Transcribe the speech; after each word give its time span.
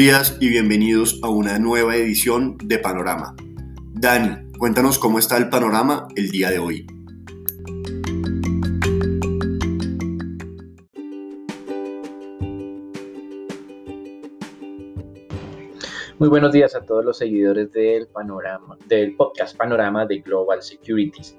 Días 0.00 0.38
y 0.40 0.48
bienvenidos 0.48 1.20
a 1.22 1.28
una 1.28 1.58
nueva 1.58 1.94
edición 1.94 2.56
de 2.64 2.78
Panorama. 2.78 3.36
Dani, 3.92 4.50
cuéntanos 4.56 4.98
cómo 4.98 5.18
está 5.18 5.36
el 5.36 5.50
panorama 5.50 6.08
el 6.16 6.30
día 6.30 6.48
de 6.48 6.58
hoy. 6.58 6.86
Muy 16.18 16.30
buenos 16.30 16.50
días 16.50 16.74
a 16.74 16.80
todos 16.80 17.04
los 17.04 17.18
seguidores 17.18 17.70
del 17.70 18.06
panorama 18.06 18.78
del 18.86 19.14
podcast 19.16 19.54
Panorama 19.54 20.06
de 20.06 20.20
Global 20.20 20.62
Securities. 20.62 21.36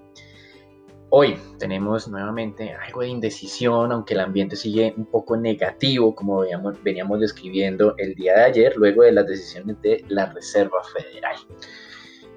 Hoy 1.13 1.37
tenemos 1.59 2.07
nuevamente 2.07 2.73
algo 2.73 3.01
de 3.01 3.09
indecisión, 3.09 3.91
aunque 3.91 4.13
el 4.13 4.21
ambiente 4.21 4.55
sigue 4.55 4.93
un 4.95 5.05
poco 5.05 5.35
negativo, 5.35 6.15
como 6.15 6.39
veníamos, 6.39 6.81
veníamos 6.83 7.19
describiendo 7.19 7.95
el 7.97 8.15
día 8.15 8.33
de 8.35 8.43
ayer, 8.45 8.77
luego 8.77 9.03
de 9.03 9.11
las 9.11 9.27
decisiones 9.27 9.81
de 9.81 10.05
la 10.07 10.27
Reserva 10.27 10.81
Federal. 10.85 11.35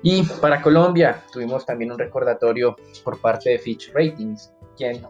Y 0.03 0.25
para 0.25 0.61
Colombia 0.61 1.23
tuvimos 1.33 1.65
también 1.65 1.93
un 1.93 2.01
recordatorio 2.01 2.75
por 3.05 3.21
parte 3.21 3.51
de 3.51 3.61
Fitch 3.61 3.93
Ratings, 3.95 4.53
quien 4.77 5.07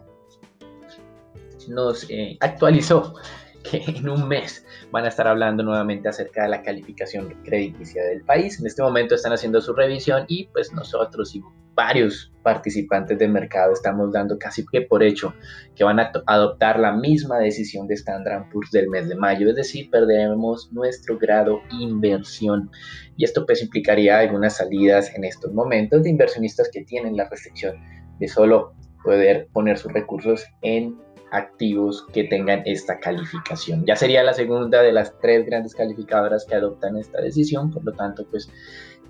nos 1.66 2.04
eh, 2.10 2.36
actualizó 2.40 3.14
que 3.62 3.82
en 3.86 4.10
un 4.10 4.28
mes 4.28 4.66
van 4.90 5.06
a 5.06 5.08
estar 5.08 5.26
hablando 5.26 5.62
nuevamente 5.62 6.06
acerca 6.06 6.42
de 6.42 6.50
la 6.50 6.62
calificación 6.62 7.30
crediticia 7.42 8.04
del 8.04 8.22
país. 8.24 8.60
En 8.60 8.66
este 8.66 8.82
momento 8.82 9.14
están 9.14 9.32
haciendo 9.32 9.62
su 9.62 9.72
revisión 9.72 10.26
y 10.28 10.48
pues 10.48 10.70
nosotros 10.74 11.34
y 11.34 11.42
varios 11.74 12.32
participantes 12.42 13.18
del 13.18 13.30
mercado 13.30 13.72
estamos 13.72 14.12
dando 14.12 14.38
casi 14.38 14.64
que 14.66 14.82
por 14.82 15.02
hecho 15.02 15.34
que 15.74 15.84
van 15.84 15.98
a 15.98 16.12
adoptar 16.26 16.78
la 16.78 16.92
misma 16.92 17.38
decisión 17.38 17.86
de 17.86 17.94
Standard 17.94 18.50
Poor's 18.50 18.70
del 18.70 18.88
mes 18.88 19.08
de 19.08 19.16
mayo, 19.16 19.48
es 19.48 19.56
decir, 19.56 19.90
perderemos 19.90 20.72
nuestro 20.72 21.18
grado 21.18 21.60
inversión. 21.70 22.70
Y 23.16 23.24
esto 23.24 23.46
pues 23.46 23.62
implicaría 23.62 24.18
algunas 24.18 24.56
salidas 24.56 25.14
en 25.14 25.24
estos 25.24 25.52
momentos 25.52 26.02
de 26.02 26.10
inversionistas 26.10 26.68
que 26.72 26.84
tienen 26.84 27.16
la 27.16 27.28
restricción 27.28 27.76
de 28.18 28.28
solo 28.28 28.74
poder 29.02 29.48
poner 29.52 29.78
sus 29.78 29.92
recursos 29.92 30.44
en 30.62 30.96
activos 31.34 32.06
que 32.12 32.24
tengan 32.24 32.62
esta 32.64 33.00
calificación. 33.00 33.84
Ya 33.84 33.96
sería 33.96 34.22
la 34.22 34.32
segunda 34.32 34.82
de 34.82 34.92
las 34.92 35.18
tres 35.18 35.44
grandes 35.44 35.74
calificadoras 35.74 36.46
que 36.46 36.54
adoptan 36.54 36.96
esta 36.96 37.20
decisión, 37.20 37.70
por 37.70 37.84
lo 37.84 37.92
tanto, 37.92 38.26
pues 38.30 38.48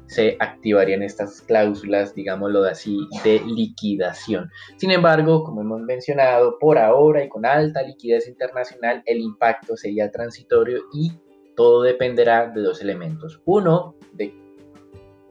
se 0.06 0.36
activarían 0.38 1.02
estas 1.02 1.40
cláusulas, 1.42 2.14
digámoslo 2.14 2.64
así, 2.64 3.08
de 3.24 3.40
liquidación. 3.40 4.50
Sin 4.76 4.90
embargo, 4.90 5.44
como 5.44 5.62
hemos 5.62 5.80
mencionado, 5.82 6.58
por 6.58 6.78
ahora 6.78 7.24
y 7.24 7.28
con 7.28 7.46
alta 7.46 7.82
liquidez 7.82 8.28
internacional, 8.28 9.02
el 9.06 9.18
impacto 9.18 9.76
sería 9.76 10.10
transitorio 10.10 10.82
y 10.92 11.12
todo 11.56 11.82
dependerá 11.82 12.48
de 12.48 12.60
dos 12.60 12.82
elementos. 12.82 13.40
Uno, 13.44 13.94
de 14.12 14.34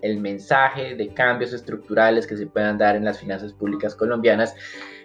el 0.03 0.19
mensaje 0.19 0.95
de 0.95 1.13
cambios 1.13 1.53
estructurales 1.53 2.27
que 2.27 2.35
se 2.35 2.45
puedan 2.45 2.77
dar 2.77 2.97
en 2.97 3.05
las 3.05 3.19
finanzas 3.19 3.53
públicas 3.53 3.95
colombianas 3.95 4.53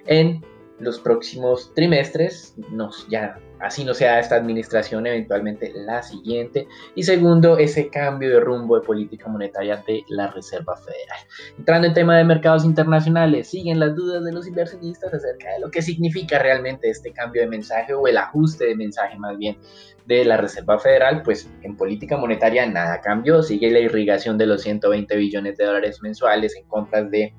en 0.07 0.45
los 0.81 1.01
próximos 1.01 1.73
trimestres, 1.75 2.55
nos, 2.71 3.07
ya 3.09 3.39
así 3.61 3.85
no 3.85 3.95
sea 3.95 4.21
esta 4.21 4.37
administración, 4.37 5.07
eventualmente 5.07 5.73
la 5.75 6.03
siguiente. 6.03 6.69
Y 6.95 7.03
segundo, 7.03 7.59
ese 7.59 7.89
cambio 7.89 8.31
de 8.31 8.41
rumbo 8.41 8.79
de 8.79 8.87
política 8.87 9.29
monetaria 9.29 9.83
de 9.87 10.05
la 10.09 10.29
Reserva 10.29 10.77
Federal. 10.77 11.19
Entrando 11.59 11.89
en 11.89 11.95
tema 11.95 12.17
de 12.17 12.25
mercados 12.25 12.65
internacionales, 12.65 13.49
siguen 13.49 13.81
las 13.81 13.95
dudas 13.97 14.25
de 14.25 14.33
los 14.33 14.47
inversionistas 14.47 15.13
acerca 15.13 15.53
de 15.53 15.61
lo 15.61 15.71
que 15.71 15.83
significa 15.83 16.39
realmente 16.39 16.89
este 16.89 17.13
cambio 17.13 17.43
de 17.43 17.49
mensaje 17.49 17.95
o 17.95 18.07
el 18.07 18.17
ajuste 18.17 18.67
de 18.67 18.77
mensaje 18.77 19.19
más 19.19 19.37
bien 19.37 19.59
de 20.07 20.25
la 20.25 20.39
Reserva 20.39 20.79
Federal, 20.79 21.23
pues 21.23 21.51
en 21.63 21.77
política 21.77 22.17
monetaria 22.17 22.65
nada 22.67 23.01
cambió, 23.03 23.43
sigue 23.43 23.71
la 23.71 23.81
irrigación 23.81 24.39
de 24.39 24.47
los 24.47 24.63
120 24.63 25.15
billones 25.17 25.59
de 25.59 25.67
dólares 25.67 26.01
mensuales 26.01 26.57
en 26.57 26.65
compras 26.67 27.11
de 27.11 27.35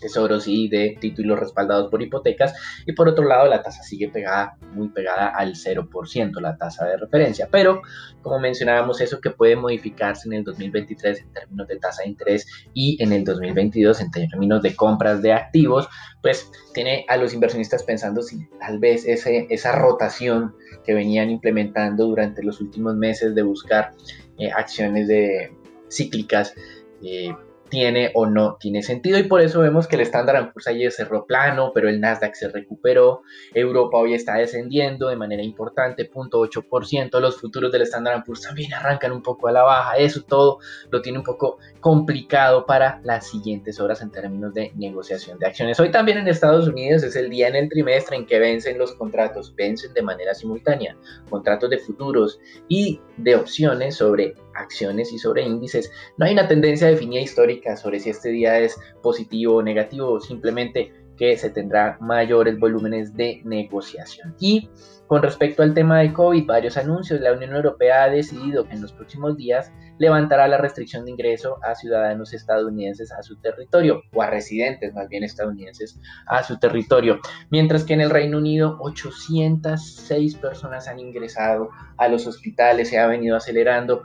tesoros 0.00 0.46
y 0.48 0.68
de 0.68 0.96
títulos 1.00 1.38
respaldados 1.38 1.90
por 1.90 2.02
hipotecas. 2.02 2.54
Y 2.86 2.92
por 2.92 3.08
otro 3.08 3.24
lado 3.24 3.46
la 3.46 3.62
tasa 3.62 3.82
sigue 3.82 4.08
pegada 4.08 4.56
muy 4.72 4.88
pegada 4.88 5.28
al 5.28 5.54
0% 5.54 6.40
la 6.40 6.56
tasa 6.56 6.86
de 6.86 6.96
referencia. 6.96 7.48
Pero 7.50 7.82
como 8.22 8.38
mencionábamos 8.38 9.00
eso 9.00 9.20
que 9.20 9.30
puede 9.30 9.56
modificarse 9.56 10.28
en 10.28 10.34
el 10.34 10.44
2023 10.44 11.20
en 11.20 11.32
términos 11.32 11.68
de 11.68 11.76
tasa 11.76 12.02
de 12.02 12.08
interés 12.08 12.46
y 12.74 13.02
en 13.02 13.12
el 13.12 13.24
2022 13.24 14.00
en 14.00 14.10
términos 14.10 14.62
de 14.62 14.74
compras 14.74 15.22
de 15.22 15.32
activos 15.32 15.88
pues 16.22 16.50
tiene 16.74 17.04
a 17.08 17.16
los 17.16 17.32
inversionistas 17.32 17.82
pensando 17.84 18.22
si 18.22 18.48
tal 18.58 18.78
vez 18.78 19.06
ese, 19.06 19.46
esa 19.50 19.72
rotación 19.72 20.54
que 20.84 20.94
venían 20.94 21.30
implementando 21.30 22.06
durante 22.06 22.42
los 22.42 22.60
últimos 22.60 22.96
meses 22.96 23.34
de 23.34 23.42
buscar 23.42 23.92
eh, 24.38 24.50
acciones 24.50 25.08
de 25.08 25.52
cíclicas 25.90 26.54
eh, 27.02 27.34
tiene 27.68 28.10
o 28.14 28.26
no 28.26 28.56
tiene 28.58 28.82
sentido 28.82 29.18
y 29.18 29.24
por 29.24 29.40
eso 29.40 29.60
vemos 29.60 29.86
que 29.86 29.96
el 29.96 30.02
Standard 30.02 30.52
Poor's 30.52 30.66
ayer 30.68 30.90
cerró 30.92 31.26
plano, 31.26 31.72
pero 31.74 31.88
el 31.88 32.00
Nasdaq 32.00 32.34
se 32.34 32.48
recuperó, 32.48 33.22
Europa 33.54 33.98
hoy 33.98 34.14
está 34.14 34.36
descendiendo 34.36 35.08
de 35.08 35.16
manera 35.16 35.42
importante, 35.42 36.10
0.8%, 36.10 37.20
los 37.20 37.40
futuros 37.40 37.72
del 37.72 37.82
Standard 37.82 38.24
Poor's 38.24 38.42
también 38.42 38.74
arrancan 38.74 39.12
un 39.12 39.22
poco 39.22 39.48
a 39.48 39.52
la 39.52 39.62
baja, 39.62 39.96
eso 39.96 40.22
todo 40.22 40.58
lo 40.90 41.02
tiene 41.02 41.18
un 41.18 41.24
poco 41.24 41.58
complicado 41.80 42.66
para 42.66 43.00
las 43.04 43.26
siguientes 43.26 43.80
horas 43.80 44.02
en 44.02 44.10
términos 44.10 44.52
de 44.54 44.72
negociación 44.76 45.38
de 45.38 45.46
acciones. 45.46 45.78
Hoy 45.80 45.90
también 45.90 46.18
en 46.18 46.28
Estados 46.28 46.68
Unidos 46.68 47.02
es 47.02 47.16
el 47.16 47.30
día 47.30 47.48
en 47.48 47.56
el 47.56 47.68
trimestre 47.68 48.16
en 48.16 48.26
que 48.26 48.38
vencen 48.38 48.78
los 48.78 48.92
contratos, 48.92 49.54
vencen 49.54 49.92
de 49.94 50.02
manera 50.02 50.34
simultánea, 50.34 50.96
contratos 51.30 51.70
de 51.70 51.78
futuros 51.78 52.40
y 52.68 53.00
de 53.16 53.36
opciones 53.36 53.96
sobre 53.96 54.34
acciones 54.58 55.12
y 55.12 55.18
sobre 55.18 55.42
índices. 55.42 55.90
No 56.16 56.26
hay 56.26 56.32
una 56.32 56.48
tendencia 56.48 56.88
definida 56.88 57.20
histórica 57.20 57.76
sobre 57.76 58.00
si 58.00 58.10
este 58.10 58.30
día 58.30 58.58
es 58.58 58.76
positivo 59.02 59.56
o 59.56 59.62
negativo, 59.62 60.20
simplemente 60.20 60.92
que 61.16 61.36
se 61.36 61.50
tendrá 61.50 61.98
mayores 62.00 62.58
volúmenes 62.58 63.14
de 63.14 63.40
negociación. 63.44 64.34
Y 64.38 64.70
con 65.08 65.22
respecto 65.22 65.62
al 65.62 65.72
tema 65.72 66.00
de 66.00 66.12
COVID, 66.12 66.44
varios 66.44 66.76
anuncios. 66.76 67.20
La 67.20 67.32
Unión 67.32 67.54
Europea 67.54 68.04
ha 68.04 68.10
decidido 68.10 68.68
que 68.68 68.74
en 68.74 68.82
los 68.82 68.92
próximos 68.92 69.38
días 69.38 69.72
levantará 69.98 70.46
la 70.46 70.58
restricción 70.58 71.06
de 71.06 71.12
ingreso 71.12 71.56
a 71.62 71.74
ciudadanos 71.74 72.34
estadounidenses 72.34 73.10
a 73.10 73.22
su 73.22 73.40
territorio, 73.40 74.02
o 74.12 74.22
a 74.22 74.28
residentes 74.28 74.94
más 74.94 75.08
bien 75.08 75.24
estadounidenses 75.24 75.98
a 76.26 76.42
su 76.42 76.58
territorio. 76.58 77.20
Mientras 77.50 77.84
que 77.84 77.94
en 77.94 78.02
el 78.02 78.10
Reino 78.10 78.36
Unido 78.36 78.76
806 78.80 80.36
personas 80.36 80.88
han 80.88 81.00
ingresado 81.00 81.70
a 81.96 82.06
los 82.08 82.26
hospitales, 82.26 82.90
se 82.90 82.98
ha 82.98 83.06
venido 83.06 83.34
acelerando 83.34 84.04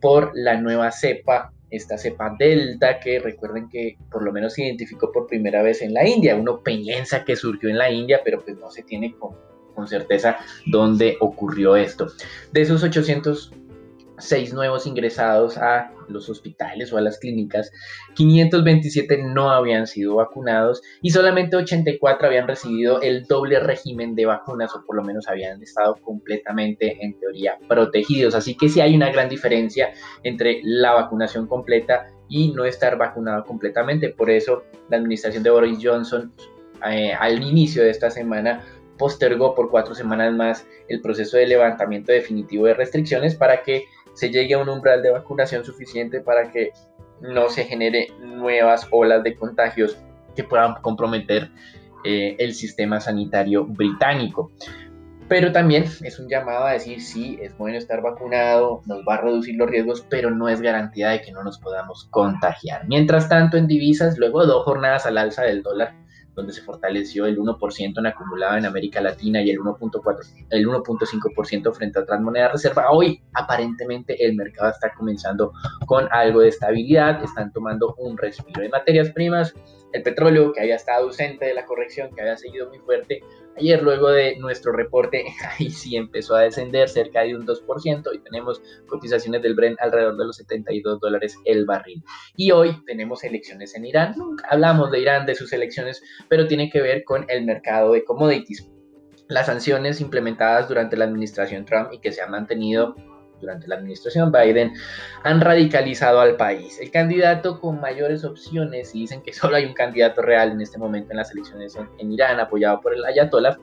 por 0.00 0.32
la 0.34 0.60
nueva 0.60 0.90
cepa, 0.90 1.52
esta 1.70 1.98
cepa 1.98 2.34
delta 2.38 2.98
que 2.98 3.20
recuerden 3.20 3.68
que 3.68 3.96
por 4.10 4.22
lo 4.22 4.32
menos 4.32 4.54
se 4.54 4.64
identificó 4.64 5.12
por 5.12 5.26
primera 5.26 5.62
vez 5.62 5.82
en 5.82 5.94
la 5.94 6.06
India. 6.06 6.36
Uno 6.36 6.62
piensa 6.62 7.24
que 7.24 7.36
surgió 7.36 7.68
en 7.68 7.78
la 7.78 7.90
India, 7.90 8.20
pero 8.24 8.42
pues 8.44 8.58
no 8.58 8.70
se 8.70 8.82
tiene 8.82 9.14
con, 9.16 9.36
con 9.74 9.86
certeza 9.86 10.38
dónde 10.66 11.16
ocurrió 11.20 11.76
esto. 11.76 12.08
De 12.52 12.62
esos 12.62 12.82
800 12.82 13.52
seis 14.20 14.52
nuevos 14.52 14.86
ingresados 14.86 15.58
a 15.58 15.92
los 16.08 16.28
hospitales 16.28 16.92
o 16.92 16.98
a 16.98 17.00
las 17.00 17.18
clínicas, 17.18 17.70
527 18.14 19.22
no 19.22 19.50
habían 19.50 19.86
sido 19.86 20.16
vacunados 20.16 20.82
y 21.02 21.10
solamente 21.10 21.56
84 21.56 22.26
habían 22.26 22.48
recibido 22.48 23.00
el 23.00 23.26
doble 23.26 23.60
régimen 23.60 24.14
de 24.14 24.26
vacunas 24.26 24.74
o 24.74 24.84
por 24.84 24.96
lo 24.96 25.02
menos 25.02 25.28
habían 25.28 25.62
estado 25.62 25.96
completamente 25.96 27.04
en 27.04 27.18
teoría 27.18 27.58
protegidos. 27.68 28.34
Así 28.34 28.56
que 28.56 28.68
sí 28.68 28.80
hay 28.80 28.94
una 28.94 29.10
gran 29.10 29.28
diferencia 29.28 29.92
entre 30.22 30.60
la 30.62 30.92
vacunación 30.92 31.46
completa 31.46 32.08
y 32.28 32.52
no 32.52 32.64
estar 32.64 32.96
vacunado 32.96 33.44
completamente. 33.44 34.10
Por 34.10 34.30
eso 34.30 34.64
la 34.88 34.96
administración 34.96 35.42
de 35.42 35.50
Boris 35.50 35.78
Johnson 35.82 36.32
eh, 36.88 37.12
al 37.12 37.42
inicio 37.42 37.82
de 37.82 37.90
esta 37.90 38.10
semana 38.10 38.64
postergó 39.00 39.54
por 39.54 39.70
cuatro 39.70 39.94
semanas 39.94 40.32
más 40.34 40.66
el 40.88 41.00
proceso 41.00 41.38
de 41.38 41.46
levantamiento 41.46 42.12
definitivo 42.12 42.66
de 42.66 42.74
restricciones 42.74 43.34
para 43.34 43.62
que 43.62 43.86
se 44.14 44.30
llegue 44.30 44.54
a 44.54 44.58
un 44.58 44.68
umbral 44.68 45.02
de 45.02 45.10
vacunación 45.10 45.64
suficiente 45.64 46.20
para 46.20 46.50
que 46.50 46.70
no 47.20 47.48
se 47.48 47.64
genere 47.64 48.08
nuevas 48.20 48.86
olas 48.90 49.22
de 49.22 49.34
contagios 49.34 49.96
que 50.34 50.44
puedan 50.44 50.74
comprometer 50.82 51.50
eh, 52.04 52.36
el 52.38 52.54
sistema 52.54 53.00
sanitario 53.00 53.64
británico. 53.64 54.50
Pero 55.28 55.52
también 55.52 55.84
es 56.02 56.18
un 56.18 56.28
llamado 56.28 56.64
a 56.64 56.72
decir, 56.72 57.00
sí, 57.00 57.38
es 57.40 57.56
bueno 57.56 57.78
estar 57.78 58.02
vacunado, 58.02 58.82
nos 58.86 59.04
va 59.08 59.14
a 59.14 59.20
reducir 59.20 59.54
los 59.54 59.70
riesgos, 59.70 60.04
pero 60.08 60.30
no 60.30 60.48
es 60.48 60.60
garantía 60.60 61.10
de 61.10 61.22
que 61.22 61.30
no 61.30 61.44
nos 61.44 61.58
podamos 61.58 62.08
contagiar. 62.10 62.88
Mientras 62.88 63.28
tanto, 63.28 63.56
en 63.56 63.68
divisas, 63.68 64.18
luego 64.18 64.40
de 64.40 64.48
dos 64.48 64.64
jornadas 64.64 65.06
al 65.06 65.18
alza 65.18 65.42
del 65.42 65.62
dólar, 65.62 65.94
donde 66.34 66.52
se 66.52 66.62
fortaleció 66.62 67.26
el 67.26 67.38
1% 67.38 67.98
en 67.98 68.06
acumulado 68.06 68.56
en 68.56 68.66
América 68.66 69.00
Latina 69.00 69.42
y 69.42 69.50
el 69.50 69.58
1.4, 69.58 70.46
el 70.50 70.66
1.5% 70.66 71.72
frente 71.72 71.98
a 71.98 72.02
otras 72.02 72.20
monedas 72.20 72.52
reserva. 72.52 72.90
Hoy 72.90 73.20
aparentemente 73.34 74.24
el 74.24 74.34
mercado 74.36 74.70
está 74.70 74.92
comenzando 74.94 75.52
con 75.86 76.08
algo 76.10 76.40
de 76.40 76.48
estabilidad, 76.48 77.22
están 77.22 77.52
tomando 77.52 77.94
un 77.98 78.16
respiro 78.16 78.62
de 78.62 78.68
materias 78.68 79.10
primas. 79.10 79.54
El 79.92 80.02
petróleo, 80.02 80.52
que 80.52 80.60
había 80.60 80.76
estado 80.76 81.04
ausente 81.04 81.46
de 81.46 81.54
la 81.54 81.66
corrección, 81.66 82.14
que 82.14 82.20
había 82.20 82.36
seguido 82.36 82.68
muy 82.68 82.78
fuerte, 82.78 83.22
ayer 83.56 83.82
luego 83.82 84.10
de 84.10 84.36
nuestro 84.36 84.72
reporte, 84.72 85.24
ahí 85.58 85.70
sí 85.70 85.96
empezó 85.96 86.36
a 86.36 86.42
descender 86.42 86.88
cerca 86.88 87.22
de 87.22 87.36
un 87.36 87.46
2% 87.46 88.10
y 88.14 88.18
tenemos 88.20 88.62
cotizaciones 88.86 89.42
del 89.42 89.54
Brent 89.54 89.80
alrededor 89.80 90.16
de 90.16 90.26
los 90.26 90.36
72 90.36 91.00
dólares 91.00 91.36
el 91.44 91.66
barril. 91.66 92.02
Y 92.36 92.52
hoy 92.52 92.76
tenemos 92.86 93.24
elecciones 93.24 93.74
en 93.74 93.84
Irán. 93.84 94.14
Nunca 94.16 94.46
hablamos 94.48 94.90
de 94.90 95.00
Irán, 95.00 95.26
de 95.26 95.34
sus 95.34 95.52
elecciones, 95.52 96.02
pero 96.28 96.46
tiene 96.46 96.70
que 96.70 96.80
ver 96.80 97.04
con 97.04 97.26
el 97.28 97.44
mercado 97.44 97.92
de 97.92 98.04
commodities. 98.04 98.68
Las 99.28 99.46
sanciones 99.46 100.00
implementadas 100.00 100.68
durante 100.68 100.96
la 100.96 101.04
administración 101.04 101.64
Trump 101.64 101.92
y 101.92 102.00
que 102.00 102.10
se 102.10 102.20
han 102.20 102.32
mantenido 102.32 102.96
durante 103.40 103.68
la 103.68 103.76
administración 103.76 104.30
Biden 104.30 104.72
han 105.22 105.40
radicalizado 105.40 106.20
al 106.20 106.36
país. 106.36 106.78
El 106.80 106.90
candidato 106.90 107.60
con 107.60 107.80
mayores 107.80 108.24
opciones, 108.24 108.94
y 108.94 109.00
dicen 109.00 109.22
que 109.22 109.32
solo 109.32 109.56
hay 109.56 109.66
un 109.66 109.74
candidato 109.74 110.22
real 110.22 110.52
en 110.52 110.60
este 110.60 110.78
momento 110.78 111.12
en 111.12 111.18
las 111.18 111.32
elecciones 111.32 111.76
en, 111.98 112.12
Irán, 112.12 112.40
apoyado 112.40 112.80
por 112.80 112.94
el 112.94 113.04
Ayatollah, 113.04 113.58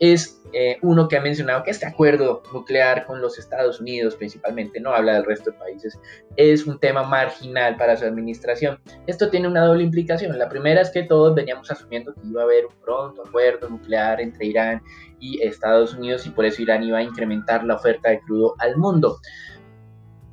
es 0.00 0.40
eh, 0.52 0.78
uno 0.82 1.08
que 1.08 1.16
ha 1.16 1.20
mencionado 1.20 1.62
que 1.62 1.70
este 1.70 1.86
acuerdo 1.86 2.42
nuclear 2.52 3.04
con 3.04 3.20
los 3.20 3.38
Estados 3.38 3.80
Unidos 3.80 4.14
principalmente, 4.16 4.80
no 4.80 4.94
habla 4.94 5.14
del 5.14 5.24
resto 5.24 5.50
de 5.50 5.58
países, 5.58 5.98
es 6.36 6.66
un 6.66 6.78
tema 6.78 7.02
marginal 7.02 7.76
para 7.76 7.96
su 7.96 8.04
administración. 8.04 8.78
Esto 9.06 9.28
tiene 9.28 9.48
una 9.48 9.64
doble 9.64 9.82
implicación. 9.82 10.38
La 10.38 10.48
primera 10.48 10.80
es 10.80 10.90
que 10.90 11.02
todos 11.02 11.34
veníamos 11.34 11.70
asumiendo 11.70 12.14
que 12.14 12.26
iba 12.26 12.42
a 12.42 12.44
haber 12.44 12.66
un 12.66 12.74
pronto 12.82 13.22
acuerdo 13.26 13.68
nuclear 13.68 14.20
entre 14.20 14.46
Irán 14.46 14.82
y 15.20 15.42
Estados 15.42 15.94
Unidos 15.94 16.26
y 16.26 16.30
por 16.30 16.46
eso 16.46 16.62
Irán 16.62 16.82
iba 16.82 16.98
a 16.98 17.02
incrementar 17.02 17.64
la 17.64 17.74
oferta 17.74 18.10
de 18.10 18.20
crudo 18.20 18.54
al 18.58 18.76
mundo 18.76 19.18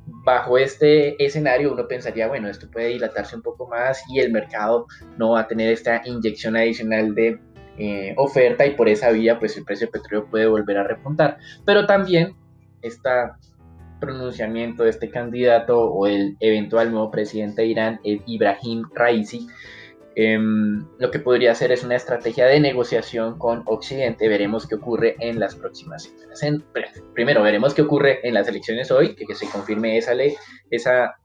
bajo 0.06 0.58
este 0.58 1.22
escenario 1.24 1.72
uno 1.72 1.86
pensaría, 1.86 2.28
bueno, 2.28 2.48
esto 2.48 2.70
puede 2.70 2.88
dilatarse 2.88 3.36
un 3.36 3.42
poco 3.42 3.68
más 3.68 4.02
y 4.08 4.20
el 4.20 4.32
mercado 4.32 4.86
no 5.16 5.30
va 5.30 5.40
a 5.40 5.48
tener 5.48 5.72
esta 5.72 6.02
inyección 6.04 6.56
adicional 6.56 7.14
de 7.14 7.40
eh, 7.78 8.14
oferta 8.16 8.66
y 8.66 8.74
por 8.74 8.88
esa 8.88 9.10
vía 9.10 9.38
pues 9.38 9.56
el 9.56 9.64
precio 9.64 9.86
del 9.86 10.00
petróleo 10.00 10.28
puede 10.30 10.46
volver 10.46 10.78
a 10.78 10.84
repuntar. 10.84 11.38
Pero 11.64 11.86
también 11.86 12.34
este 12.82 13.10
pronunciamiento 14.00 14.84
de 14.84 14.90
este 14.90 15.10
candidato 15.10 15.80
o 15.80 16.06
el 16.06 16.36
eventual 16.40 16.90
nuevo 16.90 17.10
presidente 17.10 17.62
de 17.62 17.68
Irán, 17.68 18.00
Ibrahim 18.02 18.84
Raisi, 18.94 19.46
em, 20.14 20.86
lo 20.98 21.10
que 21.10 21.18
podría 21.18 21.54
ser 21.54 21.72
es 21.72 21.84
una 21.84 21.96
estrategia 21.96 22.46
de 22.46 22.60
negociación 22.60 23.38
con 23.38 23.62
Occidente. 23.66 24.28
Veremos 24.28 24.66
qué 24.66 24.76
ocurre 24.76 25.16
en 25.20 25.38
las 25.38 25.54
próximas 25.54 26.04
semanas. 26.32 27.02
primero, 27.14 27.42
veremos 27.42 27.74
qué 27.74 27.82
ocurre 27.82 28.26
en 28.26 28.34
las 28.34 28.48
elecciones 28.48 28.90
hoy, 28.90 29.14
que 29.14 29.34
se 29.34 29.48
confirme 29.48 29.96
esa 29.98 30.14
ley, 30.14 30.34
esa 30.70 31.16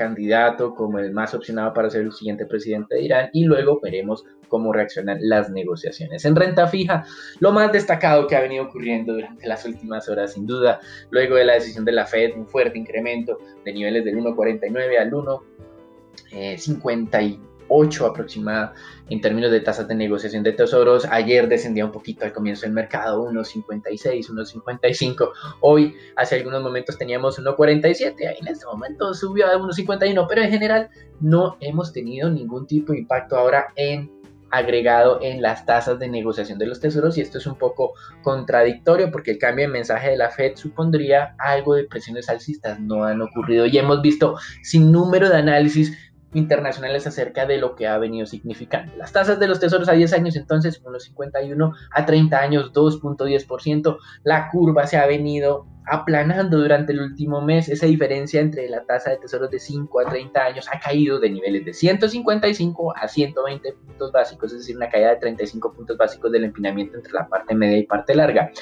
candidato 0.00 0.74
como 0.74 0.98
el 0.98 1.12
más 1.12 1.34
opcionado 1.34 1.74
para 1.74 1.90
ser 1.90 2.00
el 2.00 2.12
siguiente 2.12 2.46
presidente 2.46 2.94
de 2.94 3.02
Irán 3.02 3.28
y 3.34 3.44
luego 3.44 3.78
veremos 3.82 4.24
cómo 4.48 4.72
reaccionan 4.72 5.18
las 5.20 5.50
negociaciones. 5.50 6.24
En 6.24 6.34
renta 6.34 6.66
fija, 6.66 7.04
lo 7.38 7.52
más 7.52 7.70
destacado 7.70 8.26
que 8.26 8.34
ha 8.34 8.40
venido 8.40 8.64
ocurriendo 8.64 9.12
durante 9.12 9.46
las 9.46 9.66
últimas 9.66 10.08
horas, 10.08 10.32
sin 10.32 10.46
duda, 10.46 10.80
luego 11.10 11.36
de 11.36 11.44
la 11.44 11.52
decisión 11.52 11.84
de 11.84 11.92
la 11.92 12.06
Fed, 12.06 12.30
un 12.34 12.46
fuerte 12.46 12.78
incremento 12.78 13.36
de 13.62 13.74
niveles 13.74 14.06
del 14.06 14.16
1,49 14.16 14.98
al 14.98 15.10
1,50 15.10 17.49
8 17.70 18.06
aproximada 18.06 18.74
en 19.08 19.20
términos 19.20 19.50
de 19.50 19.60
tasas 19.60 19.88
de 19.88 19.94
negociación 19.94 20.42
de 20.42 20.52
tesoros. 20.52 21.06
Ayer 21.06 21.48
descendía 21.48 21.86
un 21.86 21.92
poquito 21.92 22.24
al 22.24 22.32
comienzo 22.32 22.62
del 22.62 22.72
mercado, 22.72 23.24
1.56, 23.30 24.28
1.55. 24.28 25.30
Hoy, 25.60 25.94
hace 26.16 26.36
algunos 26.36 26.62
momentos 26.62 26.98
teníamos 26.98 27.38
1.47. 27.38 28.28
Ahí 28.28 28.36
en 28.40 28.48
este 28.48 28.66
momento 28.66 29.14
subió 29.14 29.46
a 29.46 29.56
1.51, 29.56 30.26
pero 30.28 30.42
en 30.42 30.50
general 30.50 30.90
no 31.20 31.56
hemos 31.60 31.92
tenido 31.92 32.28
ningún 32.28 32.66
tipo 32.66 32.92
de 32.92 32.98
impacto 32.98 33.36
ahora 33.36 33.68
en 33.76 34.10
agregado 34.50 35.20
en 35.22 35.40
las 35.40 35.64
tasas 35.64 35.98
de 35.98 36.08
negociación 36.08 36.58
de 36.58 36.66
los 36.66 36.80
tesoros 36.80 37.16
y 37.16 37.20
esto 37.20 37.38
es 37.38 37.46
un 37.46 37.56
poco 37.56 37.92
contradictorio 38.22 39.10
porque 39.10 39.32
el 39.32 39.38
cambio 39.38 39.66
de 39.66 39.72
mensaje 39.72 40.10
de 40.10 40.16
la 40.16 40.30
Fed 40.30 40.56
supondría 40.56 41.34
algo 41.38 41.74
de 41.74 41.84
presiones 41.84 42.28
alcistas, 42.28 42.80
no 42.80 43.04
han 43.04 43.22
ocurrido 43.22 43.66
y 43.66 43.78
hemos 43.78 44.02
visto 44.02 44.36
sin 44.62 44.90
número 44.90 45.28
de 45.28 45.36
análisis 45.36 45.96
internacionales 46.32 47.06
acerca 47.06 47.46
de 47.46 47.58
lo 47.58 47.74
que 47.74 47.86
ha 47.86 47.98
venido 47.98 48.26
significando. 48.26 48.96
Las 48.96 49.12
tasas 49.12 49.38
de 49.40 49.48
los 49.48 49.60
tesoros 49.60 49.88
a 49.88 49.92
10 49.92 50.12
años, 50.12 50.36
entonces, 50.36 50.82
1,51 50.82 51.74
a 51.92 52.06
30 52.06 52.38
años, 52.38 52.72
2.10%. 52.72 53.98
La 54.22 54.48
curva 54.50 54.86
se 54.86 54.96
ha 54.96 55.06
venido 55.06 55.66
aplanando 55.86 56.58
durante 56.58 56.92
el 56.92 57.00
último 57.00 57.40
mes. 57.40 57.68
Esa 57.68 57.86
diferencia 57.86 58.40
entre 58.40 58.68
la 58.68 58.84
tasa 58.84 59.10
de 59.10 59.16
tesoros 59.18 59.50
de 59.50 59.58
5 59.58 60.00
a 60.00 60.04
30 60.04 60.44
años 60.44 60.68
ha 60.72 60.78
caído 60.78 61.18
de 61.18 61.30
niveles 61.30 61.64
de 61.64 61.74
155 61.74 62.96
a 62.96 63.08
120 63.08 63.72
puntos 63.72 64.12
básicos, 64.12 64.52
es 64.52 64.58
decir, 64.60 64.76
una 64.76 64.88
caída 64.88 65.10
de 65.10 65.16
35 65.16 65.72
puntos 65.72 65.96
básicos 65.96 66.30
del 66.30 66.44
empinamiento 66.44 66.96
entre 66.96 67.12
la 67.12 67.28
parte 67.28 67.54
media 67.54 67.78
y 67.78 67.86
parte 67.86 68.14
larga. 68.14 68.52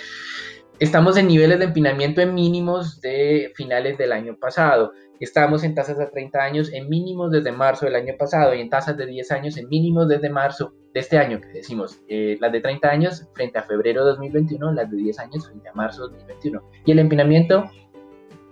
Estamos 0.81 1.17
en 1.17 1.27
niveles 1.27 1.59
de 1.59 1.65
empinamiento 1.65 2.21
en 2.21 2.35
mínimos 2.35 3.01
de 3.01 3.51
finales 3.57 3.99
del 3.99 4.13
año 4.13 4.37
pasado. 4.37 4.93
Estamos 5.19 5.65
en 5.65 5.75
tasas 5.75 5.99
de 5.99 6.07
30 6.07 6.39
años 6.39 6.73
en 6.73 6.89
mínimos 6.89 7.33
desde 7.33 7.51
marzo 7.51 7.87
del 7.87 7.97
año 7.97 8.15
pasado 8.17 8.55
y 8.55 8.61
en 8.61 8.71
tasas 8.71 8.97
de 8.97 9.05
10 9.05 9.33
años 9.33 9.57
en 9.57 9.69
mínimos 9.69 10.07
desde 10.07 10.31
marzo 10.31 10.73
de 10.95 11.01
este 11.01 11.19
año, 11.19 11.41
que 11.41 11.49
decimos, 11.49 12.01
eh, 12.07 12.39
las 12.41 12.53
de 12.53 12.61
30 12.61 12.89
años 12.89 13.27
frente 13.35 13.59
a 13.59 13.65
febrero 13.65 14.05
de 14.05 14.11
2021, 14.11 14.71
las 14.73 14.89
de 14.89 14.99
10 14.99 15.19
años 15.19 15.49
frente 15.49 15.69
a 15.69 15.73
marzo 15.73 16.07
de 16.07 16.19
2021. 16.19 16.63
Y 16.87 16.93
el 16.93 17.01
empinamiento 17.01 17.65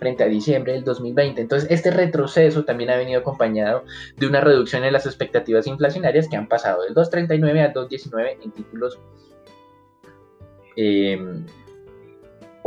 frente 0.00 0.24
a 0.24 0.26
diciembre 0.26 0.72
del 0.72 0.82
2020. 0.82 1.40
Entonces, 1.40 1.70
este 1.70 1.92
retroceso 1.92 2.64
también 2.64 2.90
ha 2.90 2.96
venido 2.96 3.20
acompañado 3.20 3.84
de 4.16 4.26
una 4.26 4.40
reducción 4.40 4.82
en 4.82 4.92
las 4.92 5.06
expectativas 5.06 5.68
inflacionarias 5.68 6.28
que 6.28 6.36
han 6.36 6.48
pasado 6.48 6.82
del 6.82 6.92
2.39 6.92 7.66
al 7.66 7.72
2.19 7.72 8.38
en 8.42 8.50
títulos 8.50 8.98
eh, 10.74 11.18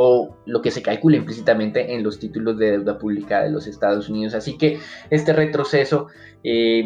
o 0.02 0.34
lo 0.46 0.62
que 0.62 0.72
se 0.72 0.82
calcula 0.82 1.18
implícitamente 1.18 1.94
en 1.94 2.04
los 2.04 2.20
títulos 2.20 2.58
de 2.58 2.72
deuda 2.72 2.98
pública 2.98 3.44
de 3.44 3.50
los 3.50 3.68
Estados 3.68 4.08
Unidos. 4.08 4.34
Así 4.34 4.58
que 4.58 4.80
este 5.10 5.34
retroceso 5.34 6.08
eh, 6.42 6.86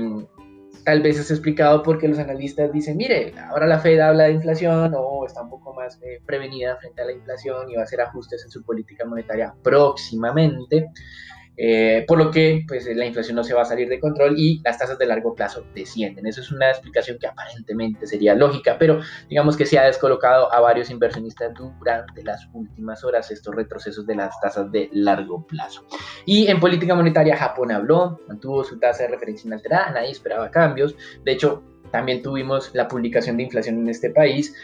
tal 0.83 1.03
vez 1.03 1.19
es 1.19 1.29
explicado 1.29 1.83
porque 1.83 2.07
los 2.07 2.17
analistas 2.17 2.73
dicen, 2.73 2.97
mire, 2.97 3.35
ahora 3.49 3.67
la 3.67 3.77
Fed 3.77 3.99
habla 3.99 4.23
de 4.23 4.31
inflación 4.31 4.93
o 4.97 5.27
está 5.27 5.43
un 5.43 5.51
poco 5.51 5.75
más 5.75 6.01
eh, 6.01 6.21
prevenida 6.25 6.75
frente 6.77 7.03
a 7.03 7.05
la 7.05 7.11
inflación 7.11 7.69
y 7.69 7.75
va 7.75 7.81
a 7.81 7.83
hacer 7.83 8.01
ajustes 8.01 8.45
en 8.45 8.49
su 8.49 8.63
política 8.63 9.05
monetaria 9.05 9.53
próximamente. 9.61 10.89
Eh, 11.55 12.03
por 12.07 12.17
lo 12.17 12.31
que 12.31 12.63
pues, 12.67 12.87
la 12.95 13.05
inflación 13.05 13.35
no 13.35 13.43
se 13.43 13.53
va 13.53 13.61
a 13.61 13.65
salir 13.65 13.87
de 13.87 13.99
control 13.99 14.35
y 14.37 14.59
las 14.63 14.77
tasas 14.77 14.97
de 14.97 15.05
largo 15.05 15.35
plazo 15.35 15.65
descienden. 15.75 16.25
Eso 16.25 16.41
es 16.41 16.51
una 16.51 16.69
explicación 16.69 17.17
que 17.19 17.27
aparentemente 17.27 18.07
sería 18.07 18.33
lógica, 18.33 18.77
pero 18.79 19.01
digamos 19.29 19.55
que 19.55 19.65
se 19.65 19.77
ha 19.77 19.83
descolocado 19.83 20.51
a 20.51 20.59
varios 20.59 20.89
inversionistas 20.89 21.53
durante 21.53 22.23
las 22.23 22.47
últimas 22.53 23.03
horas 23.03 23.29
estos 23.31 23.55
retrocesos 23.55 24.05
de 24.07 24.15
las 24.15 24.39
tasas 24.39 24.71
de 24.71 24.89
largo 24.93 25.45
plazo. 25.45 25.85
Y 26.25 26.47
en 26.47 26.59
política 26.59 26.95
monetaria, 26.95 27.37
Japón 27.37 27.71
habló, 27.71 28.19
mantuvo 28.27 28.63
su 28.63 28.79
tasa 28.79 29.03
de 29.03 29.09
referencia 29.09 29.47
inalterada, 29.47 29.91
nadie 29.91 30.11
esperaba 30.11 30.49
cambios. 30.49 30.95
De 31.23 31.33
hecho, 31.33 31.63
también 31.91 32.23
tuvimos 32.23 32.71
la 32.73 32.87
publicación 32.87 33.37
de 33.37 33.43
inflación 33.43 33.77
en 33.77 33.89
este 33.89 34.09
país, 34.09 34.55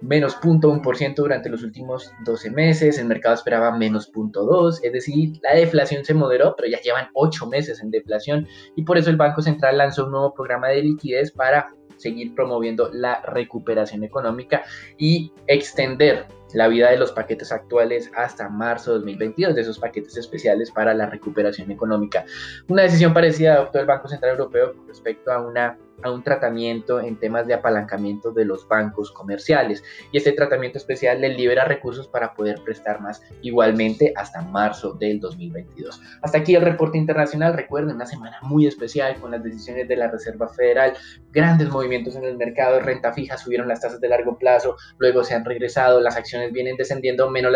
menos 0.00 0.36
0.1% 0.40 1.14
durante 1.14 1.50
los 1.50 1.62
últimos 1.62 2.12
12 2.24 2.50
meses, 2.50 2.98
el 2.98 3.06
mercado 3.06 3.34
esperaba 3.34 3.76
menos 3.76 4.12
0.2%, 4.12 4.80
es 4.82 4.92
decir, 4.92 5.38
la 5.42 5.54
deflación 5.54 6.04
se 6.04 6.14
moderó, 6.14 6.54
pero 6.56 6.68
ya 6.68 6.80
llevan 6.80 7.08
8 7.14 7.46
meses 7.46 7.82
en 7.82 7.90
deflación 7.90 8.46
y 8.76 8.84
por 8.84 8.98
eso 8.98 9.10
el 9.10 9.16
Banco 9.16 9.42
Central 9.42 9.78
lanzó 9.78 10.04
un 10.04 10.12
nuevo 10.12 10.34
programa 10.34 10.68
de 10.68 10.82
liquidez 10.82 11.32
para 11.32 11.74
seguir 11.96 12.34
promoviendo 12.34 12.90
la 12.92 13.20
recuperación 13.22 14.04
económica 14.04 14.62
y 14.96 15.32
extender 15.46 16.26
la 16.54 16.66
vida 16.66 16.90
de 16.90 16.96
los 16.96 17.12
paquetes 17.12 17.52
actuales 17.52 18.10
hasta 18.16 18.48
marzo 18.48 18.92
de 18.92 18.98
2022, 18.98 19.54
de 19.54 19.60
esos 19.60 19.78
paquetes 19.78 20.16
especiales 20.16 20.70
para 20.70 20.94
la 20.94 21.06
recuperación 21.06 21.70
económica. 21.70 22.24
Una 22.68 22.82
decisión 22.82 23.14
parecida 23.14 23.54
adoptó 23.54 23.78
el 23.78 23.86
Banco 23.86 24.08
Central 24.08 24.32
Europeo 24.32 24.74
con 24.74 24.88
respecto 24.88 25.30
a 25.30 25.40
una 25.40 25.78
a 26.02 26.10
un 26.10 26.22
tratamiento 26.22 27.00
en 27.00 27.16
temas 27.16 27.46
de 27.46 27.54
apalancamiento 27.54 28.32
de 28.32 28.44
los 28.44 28.66
bancos 28.68 29.12
comerciales 29.12 29.82
y 30.12 30.18
este 30.18 30.32
tratamiento 30.32 30.78
especial 30.78 31.20
les 31.20 31.36
libera 31.36 31.64
recursos 31.64 32.08
para 32.08 32.34
poder 32.34 32.60
prestar 32.64 33.00
más 33.00 33.22
igualmente 33.42 34.12
hasta 34.16 34.42
marzo 34.42 34.94
del 34.94 35.20
2022. 35.20 36.00
Hasta 36.22 36.38
aquí 36.38 36.54
el 36.54 36.62
reporte 36.62 36.98
internacional, 36.98 37.54
recuerden, 37.54 37.96
una 37.96 38.06
semana 38.06 38.38
muy 38.42 38.66
especial 38.66 39.16
con 39.20 39.30
las 39.30 39.42
decisiones 39.42 39.88
de 39.88 39.96
la 39.96 40.10
Reserva 40.10 40.48
Federal, 40.48 40.94
grandes 41.32 41.68
movimientos 41.68 42.16
en 42.16 42.24
el 42.24 42.36
mercado 42.36 42.80
renta 42.80 43.12
fija, 43.12 43.36
subieron 43.36 43.68
las 43.68 43.80
tasas 43.80 44.00
de 44.00 44.08
largo 44.08 44.38
plazo, 44.38 44.76
luego 44.98 45.24
se 45.24 45.34
han 45.34 45.44
regresado, 45.44 46.00
las 46.00 46.16
acciones 46.16 46.52
vienen 46.52 46.76
descendiendo, 46.76 47.30
menos 47.30 47.52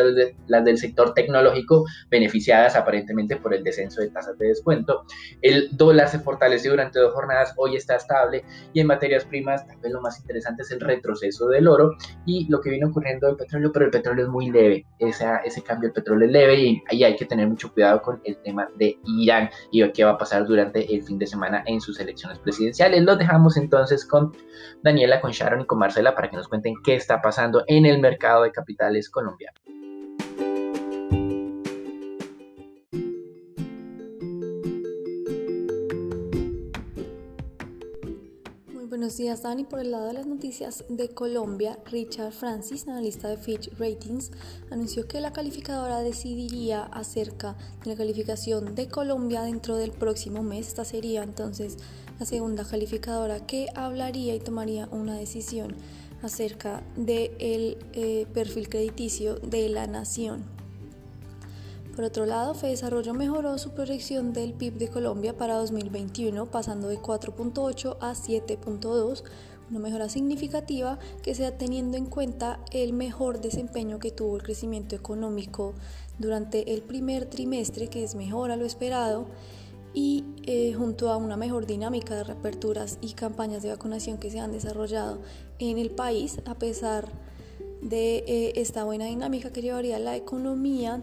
las 0.46 0.64
del 0.64 0.78
sector 0.78 1.14
tecnológico, 1.14 1.84
beneficiadas 2.10 2.76
aparentemente 2.76 3.36
por 3.36 3.54
el 3.54 3.64
descenso 3.64 4.00
de 4.00 4.08
tasas 4.08 4.38
de 4.38 4.48
descuento. 4.48 5.04
El 5.42 5.68
dólar 5.72 6.08
se 6.08 6.18
fortaleció 6.18 6.72
durante 6.72 6.98
dos 6.98 7.12
jornadas, 7.14 7.54
hoy 7.56 7.76
está 7.76 7.96
estable 7.96 8.33
Y 8.72 8.80
en 8.80 8.86
materias 8.86 9.24
primas, 9.24 9.66
tal 9.66 9.92
lo 9.92 10.00
más 10.00 10.18
interesante 10.18 10.62
es 10.62 10.70
el 10.70 10.80
retroceso 10.80 11.48
del 11.48 11.68
oro 11.68 11.92
y 12.26 12.48
lo 12.48 12.60
que 12.60 12.70
viene 12.70 12.86
ocurriendo 12.86 13.26
del 13.26 13.36
petróleo, 13.36 13.70
pero 13.72 13.84
el 13.84 13.90
petróleo 13.90 14.24
es 14.24 14.30
muy 14.30 14.50
leve, 14.50 14.86
ese 14.98 15.62
cambio 15.62 15.88
del 15.88 15.94
petróleo 15.94 16.26
es 16.26 16.32
leve 16.32 16.56
y 16.56 16.82
ahí 16.90 17.04
hay 17.04 17.16
que 17.16 17.26
tener 17.26 17.48
mucho 17.48 17.72
cuidado 17.72 18.02
con 18.02 18.20
el 18.24 18.36
tema 18.38 18.68
de 18.76 18.98
Irán 19.04 19.50
y 19.70 19.86
qué 19.92 20.04
va 20.04 20.12
a 20.12 20.18
pasar 20.18 20.46
durante 20.46 20.92
el 20.92 21.02
fin 21.02 21.18
de 21.18 21.26
semana 21.26 21.62
en 21.66 21.80
sus 21.80 22.00
elecciones 22.00 22.38
presidenciales. 22.38 23.02
Los 23.02 23.18
dejamos 23.18 23.56
entonces 23.56 24.04
con 24.04 24.32
Daniela, 24.82 25.20
con 25.20 25.30
Sharon 25.30 25.60
y 25.60 25.66
con 25.66 25.78
Marcela 25.78 26.14
para 26.14 26.30
que 26.30 26.36
nos 26.36 26.48
cuenten 26.48 26.74
qué 26.84 26.94
está 26.94 27.20
pasando 27.20 27.64
en 27.66 27.86
el 27.86 28.00
mercado 28.00 28.44
de 28.44 28.52
capitales 28.52 29.10
colombiano. 29.10 29.58
Buenos 39.04 39.18
días, 39.18 39.42
Dani. 39.42 39.64
Por 39.64 39.80
el 39.80 39.90
lado 39.90 40.06
de 40.06 40.14
las 40.14 40.24
noticias 40.26 40.82
de 40.88 41.10
Colombia, 41.10 41.78
Richard 41.84 42.32
Francis, 42.32 42.88
analista 42.88 43.28
de 43.28 43.36
Fitch 43.36 43.70
Ratings, 43.78 44.30
anunció 44.70 45.06
que 45.06 45.20
la 45.20 45.30
calificadora 45.30 46.00
decidiría 46.00 46.84
acerca 46.84 47.54
de 47.84 47.90
la 47.90 47.96
calificación 47.96 48.74
de 48.74 48.88
Colombia 48.88 49.42
dentro 49.42 49.76
del 49.76 49.90
próximo 49.90 50.42
mes. 50.42 50.68
Esta 50.68 50.86
sería 50.86 51.22
entonces 51.22 51.76
la 52.18 52.24
segunda 52.24 52.64
calificadora 52.64 53.46
que 53.46 53.68
hablaría 53.74 54.34
y 54.34 54.40
tomaría 54.40 54.88
una 54.90 55.18
decisión 55.18 55.76
acerca 56.22 56.82
del 56.96 57.76
eh, 57.92 58.26
perfil 58.32 58.70
crediticio 58.70 59.34
de 59.34 59.68
la 59.68 59.86
nación. 59.86 60.53
Por 61.94 62.04
otro 62.04 62.26
lado, 62.26 62.54
Desarrollo 62.54 63.14
mejoró 63.14 63.56
su 63.56 63.70
proyección 63.70 64.32
del 64.32 64.52
PIB 64.52 64.78
de 64.78 64.88
Colombia 64.88 65.36
para 65.36 65.54
2021, 65.54 66.46
pasando 66.46 66.88
de 66.88 66.98
4.8 66.98 67.98
a 68.00 68.14
7.2, 68.14 69.22
una 69.70 69.78
mejora 69.78 70.08
significativa 70.08 70.98
que 71.22 71.36
se 71.36 71.44
da 71.44 71.52
teniendo 71.52 71.96
en 71.96 72.06
cuenta 72.06 72.58
el 72.72 72.94
mejor 72.94 73.40
desempeño 73.40 74.00
que 74.00 74.10
tuvo 74.10 74.34
el 74.34 74.42
crecimiento 74.42 74.96
económico 74.96 75.74
durante 76.18 76.74
el 76.74 76.82
primer 76.82 77.26
trimestre, 77.26 77.86
que 77.86 78.02
es 78.02 78.16
mejor 78.16 78.50
a 78.50 78.56
lo 78.56 78.66
esperado, 78.66 79.26
y 79.92 80.24
eh, 80.46 80.74
junto 80.74 81.10
a 81.10 81.16
una 81.16 81.36
mejor 81.36 81.64
dinámica 81.64 82.16
de 82.16 82.24
reaperturas 82.24 82.98
y 83.02 83.12
campañas 83.12 83.62
de 83.62 83.68
vacunación 83.68 84.18
que 84.18 84.32
se 84.32 84.40
han 84.40 84.50
desarrollado 84.50 85.20
en 85.60 85.78
el 85.78 85.90
país, 85.90 86.40
a 86.44 86.56
pesar 86.56 87.08
de 87.82 88.24
eh, 88.26 88.52
esta 88.56 88.82
buena 88.82 89.04
dinámica 89.04 89.52
que 89.52 89.62
llevaría 89.62 90.00
la 90.00 90.16
economía 90.16 91.00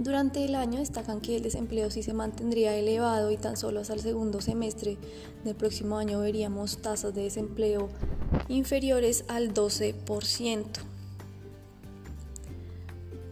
durante 0.00 0.44
el 0.46 0.54
año 0.54 0.78
destacan 0.78 1.20
que 1.20 1.36
el 1.36 1.42
desempleo 1.42 1.90
sí 1.90 2.02
se 2.02 2.14
mantendría 2.14 2.74
elevado 2.74 3.30
y 3.30 3.36
tan 3.36 3.58
solo 3.58 3.80
hasta 3.80 3.92
el 3.92 4.00
segundo 4.00 4.40
semestre 4.40 4.96
del 5.44 5.54
próximo 5.54 5.98
año 5.98 6.20
veríamos 6.20 6.78
tasas 6.78 7.14
de 7.14 7.24
desempleo 7.24 7.90
inferiores 8.48 9.26
al 9.28 9.52
12%. 9.52 10.64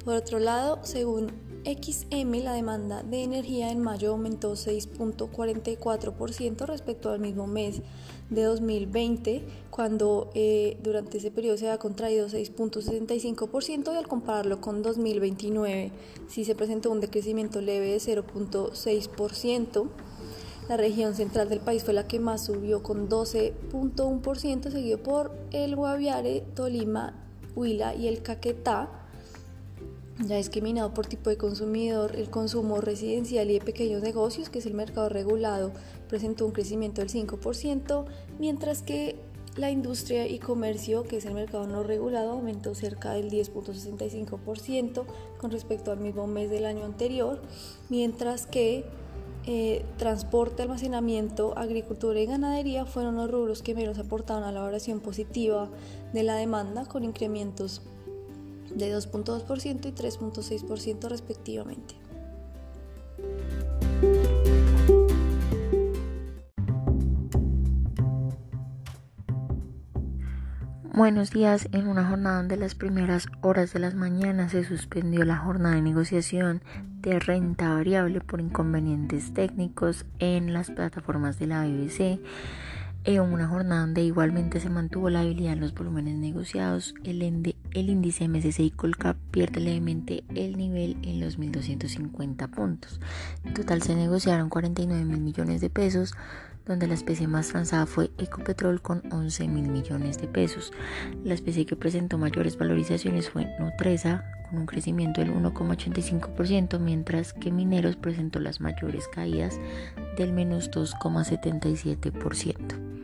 Por 0.05 0.15
otro 0.15 0.39
lado, 0.39 0.81
según 0.83 1.33
XM, 1.65 2.45
la 2.45 2.53
demanda 2.53 3.03
de 3.03 3.23
energía 3.23 3.71
en 3.71 3.81
mayo 3.81 4.11
aumentó 4.11 4.53
6.44% 4.53 6.67
respecto 6.67 7.11
al 7.11 7.21
mismo 7.21 7.47
mes 7.47 7.81
de 8.29 8.43
2020, 8.43 9.43
cuando 9.79 10.33
eh, 10.35 10.77
durante 10.83 11.19
ese 11.19 11.31
periodo 11.31 11.57
se 11.57 11.71
ha 11.71 11.79
contraído 11.79 12.27
6.65% 12.27 13.95
y 13.95 13.97
al 13.97 14.09
compararlo 14.09 14.61
con 14.61 14.83
2029 14.83 15.93
sí 16.27 16.45
se 16.45 16.57
presentó 16.57 16.91
un 16.91 16.99
decrecimiento 16.99 17.61
leve 17.61 17.93
de 17.93 17.99
0.6%. 17.99 19.89
La 20.69 20.77
región 20.77 21.15
central 21.15 21.49
del 21.49 21.61
país 21.61 21.85
fue 21.85 21.95
la 21.95 22.09
que 22.09 22.19
más 22.19 22.47
subió 22.47 22.83
con 22.83 23.09
12.1%, 23.09 24.73
seguido 24.73 24.99
por 24.99 25.31
el 25.53 25.77
Guaviare, 25.77 26.43
Tolima, 26.57 27.15
Huila 27.55 27.95
y 27.95 28.09
el 28.09 28.21
Caquetá 28.21 28.91
ya 30.27 30.37
discriminado 30.37 30.93
por 30.93 31.07
tipo 31.07 31.31
de 31.31 31.37
consumidor, 31.37 32.17
el 32.17 32.29
consumo 32.31 32.81
residencial 32.81 33.49
y 33.51 33.55
de 33.55 33.65
pequeños 33.65 34.03
negocios, 34.03 34.51
que 34.51 34.59
es 34.59 34.67
el 34.67 34.75
mercado 34.75 35.09
regulado, 35.09 35.71
presentó 36.09 36.45
un 36.45 36.51
crecimiento 36.51 37.01
del 37.01 37.11
5%, 37.11 38.05
mientras 38.41 38.83
que 38.83 39.28
la 39.59 39.71
industria 39.71 40.27
y 40.27 40.39
comercio, 40.39 41.03
que 41.03 41.17
es 41.17 41.25
el 41.25 41.35
mercado 41.35 41.67
no 41.67 41.83
regulado, 41.83 42.33
aumentó 42.33 42.75
cerca 42.75 43.13
del 43.13 43.31
10.65% 43.31 45.05
con 45.39 45.51
respecto 45.51 45.91
al 45.91 45.99
mismo 45.99 46.27
mes 46.27 46.49
del 46.49 46.65
año 46.65 46.85
anterior, 46.85 47.41
mientras 47.89 48.47
que 48.47 48.85
eh, 49.47 49.85
transporte, 49.97 50.63
almacenamiento, 50.63 51.57
agricultura 51.57 52.21
y 52.21 52.27
ganadería 52.27 52.85
fueron 52.85 53.17
los 53.17 53.31
rubros 53.31 53.63
que 53.63 53.75
menos 53.75 53.99
aportaron 53.99 54.45
a 54.45 54.53
la 54.53 54.61
variación 54.61 55.01
positiva 55.01 55.69
de 56.13 56.23
la 56.23 56.37
demanda, 56.37 56.85
con 56.87 57.05
incrementos 57.05 57.83
de 58.75 58.95
2.2% 58.95 59.87
y 59.87 59.93
3.6% 59.93 61.09
respectivamente. 61.09 62.08
Buenos 70.99 71.31
días. 71.31 71.69
En 71.71 71.87
una 71.87 72.09
jornada 72.09 72.39
donde 72.39 72.57
las 72.57 72.75
primeras 72.75 73.29
horas 73.41 73.73
de 73.73 73.79
las 73.79 73.95
mañanas 73.95 74.51
se 74.51 74.65
suspendió 74.65 75.25
la 75.25 75.37
jornada 75.37 75.77
de 75.77 75.83
negociación 75.83 76.61
de 77.03 77.21
renta 77.21 77.73
variable 77.73 78.21
por 78.21 78.41
inconvenientes 78.41 79.33
técnicos 79.33 80.07
en 80.19 80.53
las 80.53 80.73
plataformas 80.73 81.39
de 81.39 81.47
la 81.47 81.65
BBC, 81.65 82.19
en 83.05 83.21
una 83.21 83.47
jornada 83.47 83.83
donde 83.83 84.03
igualmente 84.03 84.59
se 84.59 84.71
mantuvo 84.71 85.09
la 85.09 85.21
habilidad 85.21 85.53
en 85.53 85.61
los 85.61 85.73
volúmenes 85.73 86.17
negociados, 86.17 86.97
el, 87.05 87.23
el 87.73 87.91
índice 87.91 88.29
MSCI 88.29 88.71
Colcap 88.71 89.17
pierde 89.31 89.61
levemente 89.61 90.25
el 90.35 90.57
nivel 90.57 90.97
en 91.03 91.21
los 91.21 91.39
1.250 91.39 92.51
puntos. 92.51 93.01
En 93.45 93.55
total 93.55 93.83
se 93.83 93.95
negociaron 93.95 94.49
49 94.49 95.05
mil 95.05 95.21
millones 95.21 95.61
de 95.61 95.71
pesos, 95.71 96.15
donde 96.67 96.87
la 96.87 96.95
especie 96.95 97.27
más 97.27 97.49
transada 97.49 97.87
fue 97.87 98.11
Ecopetrol 98.19 98.83
con 98.83 99.03
11 99.13 99.49
mil 99.49 99.69
millones 99.69 100.21
de 100.21 100.29
pesos. 100.29 100.73
La 101.25 101.35
especie 101.35 101.67
que 101.67 101.77
presentó 101.77 102.19
mayores 102.19 102.59
valorizaciones 102.59 103.31
fue 103.31 103.49
Nutresa 103.59 104.25
con 104.49 104.61
un 104.61 104.67
crecimiento 104.67 105.21
del 105.21 105.33
1,85%, 105.33 106.79
mientras 106.79 107.33
que 107.33 107.51
Mineros 107.51 107.97
presentó 107.97 108.41
las 108.41 108.61
mayores 108.61 109.09
caídas 109.09 109.59
del 110.17 110.33
menos 110.33 110.71
2,77%. 110.71 112.98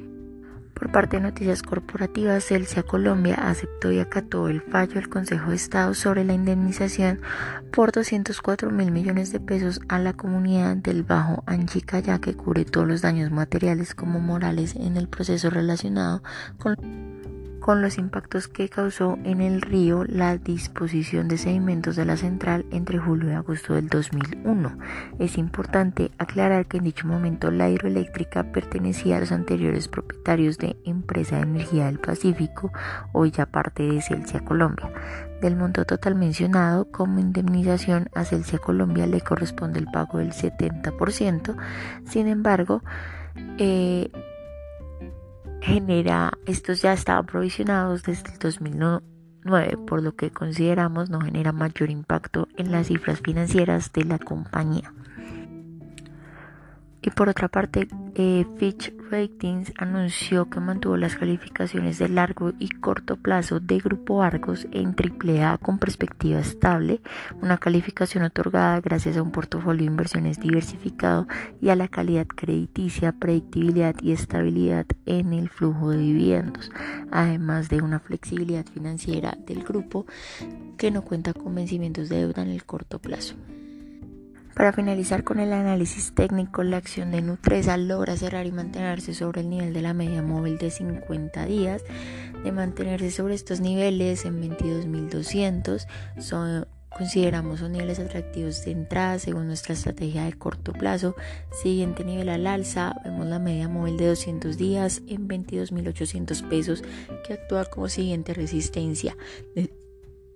Por 0.74 0.90
parte 0.90 1.16
de 1.16 1.22
Noticias 1.22 1.62
Corporativas, 1.62 2.44
Celsia 2.44 2.82
Colombia 2.82 3.36
aceptó 3.36 3.92
y 3.92 4.00
acató 4.00 4.48
el 4.48 4.60
fallo 4.60 4.94
del 4.94 5.08
Consejo 5.08 5.50
de 5.50 5.56
Estado 5.56 5.94
sobre 5.94 6.24
la 6.24 6.34
indemnización 6.34 7.20
por 7.72 7.92
204 7.92 8.70
mil 8.70 8.90
millones 8.90 9.30
de 9.30 9.38
pesos 9.38 9.80
a 9.88 10.00
la 10.00 10.14
comunidad 10.14 10.76
del 10.76 11.04
Bajo 11.04 11.44
Anchicaya 11.46 12.18
que 12.18 12.34
cubre 12.34 12.64
todos 12.64 12.88
los 12.88 13.02
daños 13.02 13.30
materiales 13.30 13.94
como 13.94 14.18
morales 14.18 14.74
en 14.74 14.96
el 14.96 15.08
proceso 15.08 15.48
relacionado 15.48 16.22
con 16.58 17.13
con 17.64 17.80
los 17.80 17.96
impactos 17.96 18.46
que 18.46 18.68
causó 18.68 19.18
en 19.24 19.40
el 19.40 19.62
río 19.62 20.04
la 20.06 20.36
disposición 20.36 21.28
de 21.28 21.38
sedimentos 21.38 21.96
de 21.96 22.04
la 22.04 22.18
central 22.18 22.66
entre 22.70 22.98
julio 22.98 23.30
y 23.30 23.32
agosto 23.32 23.72
del 23.72 23.88
2001. 23.88 24.76
Es 25.18 25.38
importante 25.38 26.10
aclarar 26.18 26.66
que 26.66 26.76
en 26.76 26.84
dicho 26.84 27.06
momento 27.06 27.50
la 27.50 27.70
hidroeléctrica 27.70 28.52
pertenecía 28.52 29.16
a 29.16 29.20
los 29.20 29.32
anteriores 29.32 29.88
propietarios 29.88 30.58
de 30.58 30.76
Empresa 30.84 31.36
de 31.36 31.44
Energía 31.44 31.86
del 31.86 32.00
Pacífico, 32.00 32.70
hoy 33.14 33.30
ya 33.30 33.46
parte 33.46 33.82
de 33.82 34.02
Celsia 34.02 34.40
Colombia. 34.40 34.92
Del 35.40 35.56
monto 35.56 35.86
total 35.86 36.16
mencionado 36.16 36.90
como 36.90 37.18
indemnización 37.18 38.10
a 38.14 38.26
Celsia 38.26 38.58
Colombia 38.58 39.06
le 39.06 39.22
corresponde 39.22 39.78
el 39.78 39.86
pago 39.86 40.18
del 40.18 40.32
70%, 40.32 41.56
sin 42.04 42.28
embargo, 42.28 42.82
eh, 43.56 44.10
genera, 45.64 46.32
estos 46.46 46.82
ya 46.82 46.92
estaban 46.92 47.26
provisionados 47.26 48.02
desde 48.02 48.32
el 48.32 48.38
2009, 48.38 49.78
por 49.86 50.02
lo 50.02 50.14
que 50.14 50.30
consideramos 50.30 51.10
no 51.10 51.20
genera 51.20 51.52
mayor 51.52 51.90
impacto 51.90 52.48
en 52.56 52.70
las 52.70 52.88
cifras 52.88 53.20
financieras 53.20 53.92
de 53.92 54.04
la 54.04 54.18
compañía. 54.18 54.92
Y 57.04 57.10
por 57.10 57.28
otra 57.28 57.48
parte, 57.48 57.86
eh, 58.14 58.46
Fitch 58.56 58.90
Ratings 59.10 59.74
anunció 59.76 60.48
que 60.48 60.58
mantuvo 60.58 60.96
las 60.96 61.16
calificaciones 61.16 61.98
de 61.98 62.08
largo 62.08 62.52
y 62.58 62.70
corto 62.70 63.16
plazo 63.16 63.60
de 63.60 63.78
Grupo 63.78 64.22
Argos 64.22 64.66
en 64.72 64.94
AAA 64.96 65.58
con 65.58 65.78
perspectiva 65.78 66.40
estable, 66.40 67.02
una 67.42 67.58
calificación 67.58 68.24
otorgada 68.24 68.80
gracias 68.80 69.18
a 69.18 69.22
un 69.22 69.32
portafolio 69.32 69.84
de 69.84 69.90
inversiones 69.90 70.40
diversificado 70.40 71.28
y 71.60 71.68
a 71.68 71.76
la 71.76 71.88
calidad 71.88 72.26
crediticia, 72.26 73.12
predictibilidad 73.12 73.94
y 74.00 74.12
estabilidad 74.12 74.86
en 75.04 75.34
el 75.34 75.50
flujo 75.50 75.90
de 75.90 75.98
dividendos, 75.98 76.70
además 77.10 77.68
de 77.68 77.82
una 77.82 78.00
flexibilidad 78.00 78.64
financiera 78.64 79.36
del 79.46 79.62
grupo 79.62 80.06
que 80.78 80.90
no 80.90 81.02
cuenta 81.02 81.34
con 81.34 81.54
vencimientos 81.54 82.08
de 82.08 82.16
deuda 82.16 82.40
en 82.40 82.48
el 82.48 82.64
corto 82.64 82.98
plazo. 82.98 83.34
Para 84.54 84.72
finalizar 84.72 85.24
con 85.24 85.40
el 85.40 85.52
análisis 85.52 86.14
técnico, 86.14 86.62
la 86.62 86.76
acción 86.76 87.10
de 87.10 87.22
Nutresa 87.22 87.76
logra 87.76 88.16
cerrar 88.16 88.46
y 88.46 88.52
mantenerse 88.52 89.12
sobre 89.12 89.40
el 89.40 89.50
nivel 89.50 89.74
de 89.74 89.82
la 89.82 89.94
media 89.94 90.22
móvil 90.22 90.58
de 90.58 90.70
50 90.70 91.44
días. 91.46 91.82
De 92.44 92.52
mantenerse 92.52 93.10
sobre 93.10 93.34
estos 93.34 93.60
niveles 93.60 94.24
en 94.24 94.40
22.200, 94.40 95.86
son, 96.20 96.68
consideramos 96.88 97.60
son 97.60 97.72
niveles 97.72 97.98
atractivos 97.98 98.64
de 98.64 98.70
entrada 98.70 99.18
según 99.18 99.48
nuestra 99.48 99.74
estrategia 99.74 100.24
de 100.24 100.34
corto 100.34 100.72
plazo. 100.72 101.16
Siguiente 101.60 102.04
nivel 102.04 102.28
al 102.28 102.46
alza, 102.46 102.94
vemos 103.02 103.26
la 103.26 103.40
media 103.40 103.68
móvil 103.68 103.96
de 103.96 104.06
200 104.06 104.56
días 104.56 105.02
en 105.08 105.26
22.800 105.26 106.48
pesos 106.48 106.84
que 107.26 107.32
actúa 107.32 107.64
como 107.64 107.88
siguiente 107.88 108.34
resistencia 108.34 109.16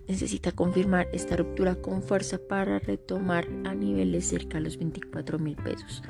necesita 0.09 0.53
confirmar 0.53 1.07
esta 1.13 1.37
ruptura 1.37 1.77
con 1.77 2.03
fuerza 2.03 2.39
para 2.39 2.79
retomar 2.79 3.47
a 3.65 3.75
niveles 3.75 4.27
cerca 4.27 4.59
a 4.59 4.61
los 4.61 4.79
24 4.79 5.39
mil 5.39 5.55
pesos. 5.57 6.03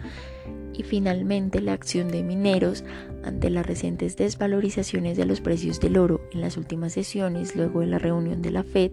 Y 0.75 0.85
finalmente 0.85 1.61
la 1.61 1.73
acción 1.73 2.09
de 2.09 2.23
mineros 2.23 2.85
ante 3.25 3.51
las 3.51 3.67
recientes 3.67 4.17
desvalorizaciones 4.17 5.17
de 5.17 5.27
los 5.27 5.41
precios 5.41 5.81
del 5.81 5.97
oro 5.97 6.21
en 6.33 6.41
las 6.41 6.57
últimas 6.57 6.93
sesiones 6.93 7.57
luego 7.57 7.81
de 7.81 7.87
la 7.87 7.99
reunión 7.99 8.43
de 8.43 8.53
la 8.53 8.63
Fed, 8.63 8.93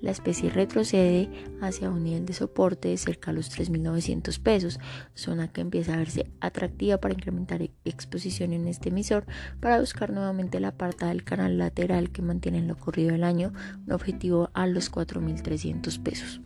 la 0.00 0.10
especie 0.10 0.50
retrocede 0.50 1.28
hacia 1.60 1.90
un 1.90 2.02
nivel 2.02 2.26
de 2.26 2.32
soporte 2.32 2.96
cerca 2.96 3.30
a 3.30 3.34
los 3.34 3.56
3.900 3.56 4.40
pesos, 4.40 4.80
zona 5.14 5.52
que 5.52 5.60
empieza 5.60 5.94
a 5.94 5.98
verse 5.98 6.26
atractiva 6.40 6.98
para 6.98 7.14
incrementar 7.14 7.62
exposición 7.84 8.52
en 8.52 8.66
este 8.66 8.88
emisor 8.88 9.24
para 9.60 9.78
buscar 9.78 10.10
nuevamente 10.10 10.58
la 10.58 10.72
parte 10.72 11.06
del 11.06 11.22
canal 11.22 11.58
lateral 11.58 12.10
que 12.10 12.22
mantiene 12.22 12.58
en 12.58 12.68
lo 12.68 12.76
corrido 12.76 13.12
del 13.12 13.24
año 13.24 13.52
un 13.86 13.92
objetivo 13.92 14.50
a 14.54 14.66
los 14.66 14.90
4.300 14.90 16.02
pesos. 16.02 16.40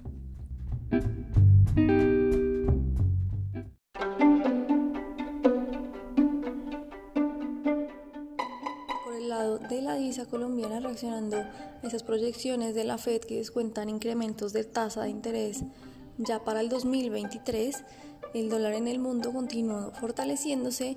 Divisa 9.95 10.27
colombiana 10.27 10.81
reaccionando 10.81 11.37
a 11.37 11.81
esas 11.83 12.03
proyecciones 12.03 12.75
de 12.75 12.85
la 12.85 12.99
Fed 12.99 13.21
que 13.23 13.37
descuentan 13.37 13.89
incrementos 13.89 14.53
de 14.53 14.65
tasa 14.65 15.03
de 15.03 15.11
interés. 15.11 15.65
Ya 16.19 16.45
para 16.45 16.61
el 16.61 16.69
2023, 16.69 17.83
el 18.35 18.49
dólar 18.49 18.75
en 18.75 18.89
el 18.89 18.99
mundo 18.99 19.33
continuó 19.33 19.93
fortaleciéndose 19.93 20.97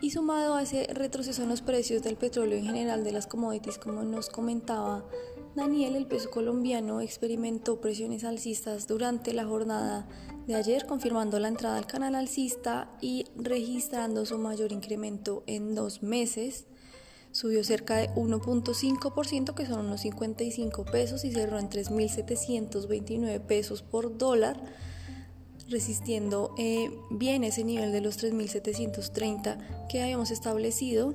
y 0.00 0.10
sumado 0.10 0.54
a 0.54 0.62
ese 0.62 0.86
retroceso 0.92 1.42
en 1.42 1.48
los 1.48 1.62
precios 1.62 2.02
del 2.02 2.16
petróleo 2.16 2.58
en 2.58 2.66
general 2.66 3.04
de 3.04 3.12
las 3.12 3.26
commodities, 3.26 3.78
como 3.78 4.02
nos 4.02 4.28
comentaba 4.28 5.04
Daniel, 5.58 5.96
el 5.96 6.06
peso 6.06 6.30
colombiano 6.30 7.00
experimentó 7.00 7.80
presiones 7.80 8.22
alcistas 8.22 8.86
durante 8.86 9.32
la 9.32 9.44
jornada 9.44 10.06
de 10.46 10.54
ayer, 10.54 10.86
confirmando 10.86 11.40
la 11.40 11.48
entrada 11.48 11.76
al 11.78 11.86
canal 11.86 12.14
alcista 12.14 12.88
y 13.00 13.24
registrando 13.34 14.24
su 14.24 14.38
mayor 14.38 14.70
incremento 14.70 15.42
en 15.48 15.74
dos 15.74 16.00
meses 16.02 16.66
subió 17.38 17.62
cerca 17.62 17.98
de 17.98 18.10
1.5%, 18.14 19.54
que 19.54 19.64
son 19.64 19.86
unos 19.86 20.00
55 20.00 20.84
pesos, 20.86 21.24
y 21.24 21.30
cerró 21.30 21.60
en 21.60 21.70
3.729 21.70 23.40
pesos 23.42 23.82
por 23.82 24.18
dólar, 24.18 24.60
resistiendo 25.68 26.52
eh, 26.58 26.90
bien 27.10 27.44
ese 27.44 27.62
nivel 27.62 27.92
de 27.92 28.00
los 28.00 28.18
3.730 28.18 29.86
que 29.86 30.02
habíamos 30.02 30.32
establecido. 30.32 31.14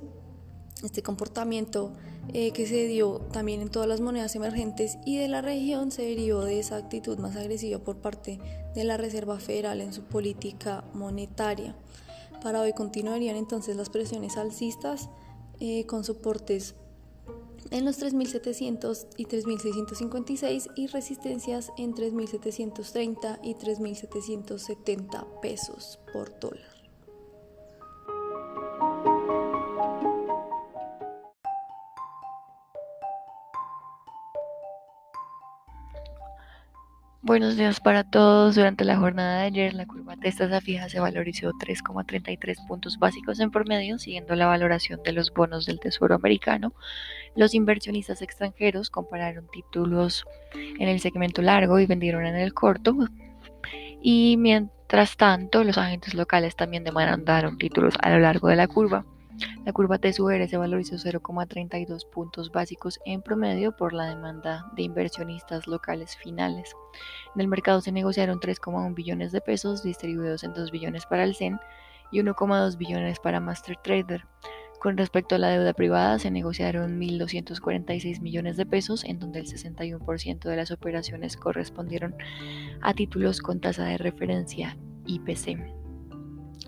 Este 0.81 1.03
comportamiento 1.03 1.91
eh, 2.31 2.51
que 2.51 2.67
se 2.67 2.87
dio 2.87 3.19
también 3.33 3.59
en 3.59 3.69
todas 3.69 3.89
las 3.89 3.99
monedas 3.99 4.33
emergentes 4.35 4.97
y 5.05 5.17
de 5.17 5.27
la 5.27 5.41
región 5.41 5.91
se 5.91 6.03
derivó 6.03 6.45
de 6.45 6.59
esa 6.59 6.77
actitud 6.77 7.17
más 7.19 7.35
agresiva 7.35 7.79
por 7.79 7.97
parte 7.97 8.39
de 8.73 8.83
la 8.85 8.95
Reserva 8.95 9.39
Federal 9.39 9.81
en 9.81 9.91
su 9.91 10.03
política 10.03 10.85
monetaria. 10.93 11.75
Para 12.41 12.61
hoy 12.61 12.71
continuarían 12.71 13.35
entonces 13.35 13.75
las 13.75 13.89
presiones 13.89 14.37
alcistas 14.37 15.09
eh, 15.59 15.85
con 15.85 16.03
soportes 16.03 16.75
en 17.71 17.85
los 17.85 18.01
3.700 18.01 19.07
y 19.17 19.25
3.656 19.25 20.71
y 20.75 20.87
resistencias 20.87 21.71
en 21.77 21.93
3.730 21.93 23.39
y 23.41 23.55
3.770 23.55 25.39
pesos 25.41 25.99
por 26.11 26.39
dólar. 26.39 26.72
Buenos 37.25 37.55
días 37.55 37.79
para 37.79 38.03
todos. 38.03 38.55
Durante 38.55 38.83
la 38.83 38.97
jornada 38.97 39.39
de 39.39 39.45
ayer, 39.45 39.73
la 39.73 39.85
curva 39.85 40.17
de 40.17 40.29
tasa 40.29 40.59
fija 40.59 40.89
se 40.89 40.99
valorizó 40.99 41.53
3,33 41.53 42.67
puntos 42.67 42.99
básicos 42.99 43.39
en 43.39 43.49
promedio, 43.49 43.97
siguiendo 43.97 44.35
la 44.35 44.45
valoración 44.45 45.01
de 45.03 45.13
los 45.13 45.33
bonos 45.33 45.65
del 45.65 45.79
Tesoro 45.79 46.15
americano. 46.15 46.73
Los 47.37 47.53
inversionistas 47.53 48.21
extranjeros 48.21 48.89
compararon 48.89 49.47
títulos 49.53 50.25
en 50.53 50.89
el 50.89 50.99
segmento 50.99 51.41
largo 51.41 51.79
y 51.79 51.85
vendieron 51.85 52.25
en 52.25 52.35
el 52.35 52.53
corto. 52.53 52.93
Y 54.01 54.35
mientras 54.35 55.15
tanto, 55.15 55.63
los 55.63 55.77
agentes 55.77 56.15
locales 56.15 56.57
también 56.57 56.83
demandaron 56.83 57.57
títulos 57.57 57.93
a 58.01 58.09
lo 58.09 58.19
largo 58.19 58.49
de 58.49 58.57
la 58.57 58.67
curva. 58.67 59.05
La 59.65 59.71
curva 59.71 59.97
TSUR 59.97 60.47
se 60.47 60.57
valorizó 60.57 60.95
0,32 60.95 62.09
puntos 62.09 62.51
básicos 62.51 62.99
en 63.05 63.21
promedio 63.21 63.75
por 63.75 63.93
la 63.93 64.09
demanda 64.09 64.69
de 64.75 64.83
inversionistas 64.83 65.67
locales 65.67 66.15
finales. 66.17 66.75
En 67.33 67.41
el 67.41 67.47
mercado 67.47 67.81
se 67.81 67.91
negociaron 67.91 68.39
3,1 68.39 68.93
billones 68.93 69.31
de 69.31 69.41
pesos 69.41 69.83
distribuidos 69.83 70.43
en 70.43 70.53
2 70.53 70.71
billones 70.71 71.05
para 71.05 71.23
el 71.23 71.35
CEN 71.35 71.59
y 72.11 72.19
1,2 72.19 72.77
billones 72.77 73.19
para 73.19 73.39
Master 73.39 73.77
Trader. 73.83 74.25
Con 74.79 74.97
respecto 74.97 75.35
a 75.35 75.37
la 75.37 75.47
deuda 75.47 75.71
privada, 75.71 76.19
se 76.19 76.29
negociaron 76.29 76.99
1.246 76.99 78.19
millones 78.19 78.57
de 78.57 78.65
pesos, 78.65 79.05
en 79.05 79.17
donde 79.17 79.39
el 79.39 79.45
61% 79.45 80.39
de 80.39 80.55
las 80.57 80.71
operaciones 80.71 81.37
correspondieron 81.37 82.15
a 82.81 82.93
títulos 82.93 83.39
con 83.39 83.61
tasa 83.61 83.85
de 83.85 83.97
referencia 83.97 84.77
IPC. 85.05 85.82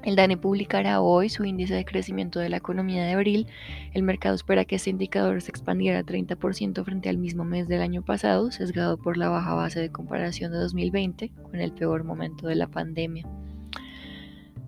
El 0.06 0.16
DANE 0.16 0.38
publicará 0.38 1.02
hoy 1.02 1.30
su 1.30 1.46
índice 1.46 1.74
de 1.74 1.84
crecimiento 1.84 2.40
de 2.40 2.50
la 2.50 2.58
economía 2.58 3.04
de 3.04 3.14
abril. 3.14 3.48
El 3.92 4.04
mercado 4.04 4.36
espera 4.36 4.64
que 4.64 4.76
este 4.76 4.92
indicador 4.92 5.42
se 5.42 5.50
expandiera 5.50 6.04
30% 6.04 6.86
frente 6.86 7.10
al 7.10 7.18
mismo 7.18 7.44
mes 7.44 7.68
del 7.68 7.82
año 7.82 8.04
pasado, 8.04 8.52
sesgado 8.52 8.98
por 8.98 9.18
la 9.18 9.30
baja 9.30 9.56
base 9.56 9.80
de 9.80 9.92
comparación 9.92 10.52
de 10.52 10.60
2020, 10.60 11.32
con 11.42 11.60
el 11.60 11.72
peor 11.72 12.04
momento 12.04 12.46
de 12.46 12.54
la 12.54 12.68
pandemia. 12.68 13.28